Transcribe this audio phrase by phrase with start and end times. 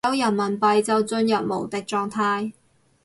[0.03, 2.53] 有人民幣就進入無敵狀態